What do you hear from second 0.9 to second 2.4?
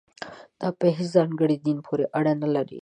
هېڅ ځانګړي دین پورې اړه